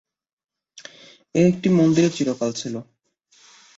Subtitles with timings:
[1.35, 2.75] এই একটি মন্দিরই চিরকাল ছিল।